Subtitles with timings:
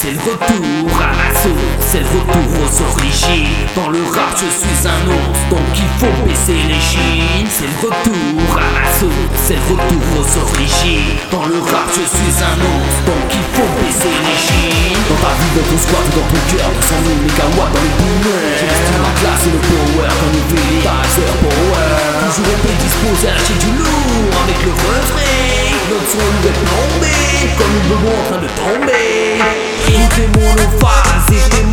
[0.00, 3.66] C'est le retour à la source, c'est le retour aux origines.
[3.74, 7.50] Dans le rap, je suis un ours, donc il faut baisser les jeans.
[7.50, 11.18] C'est le retour à la source, c'est le retour aux origines.
[11.34, 15.02] Dans le rap, je suis un ours, donc il faut baisser les jeans.
[15.10, 18.54] Dans ta vie, dans ton squat, dans ton cœur, 200 000 mégawatts dans les poumons.
[18.54, 21.90] J'estime la classe et le power comme une Billy Tizer Power.
[22.22, 25.58] Toujours été disposé à lâcher du lourd avec le refrain.
[25.90, 27.18] Notre son est plombé,
[27.58, 29.77] comme une bombe en train de tomber.
[29.88, 31.67] Toutes les monophases et tes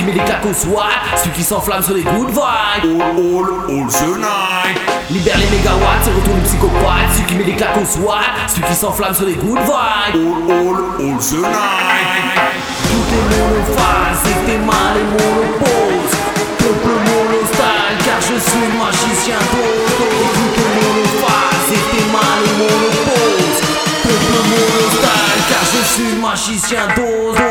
[0.00, 2.40] qui met des claques au SWAT Celui qui s'enflamme sur les good vibes.
[2.40, 4.78] All, all, all the night.
[5.10, 8.62] Libère les mégawatts, c'est retour du psychopathe Celui qui met des claques au SWAT Celui
[8.62, 9.68] qui s'enflamme sur les good vibes.
[9.68, 12.40] All, all, all the night.
[12.88, 16.14] Tout est monophase et t'es mal et monopose
[16.58, 23.60] Peuple monostyle car je suis magicien d'Odo Tout est monophase et t'es mal et monopose
[24.02, 27.49] Peuple monostyle car je suis magicien d'Odo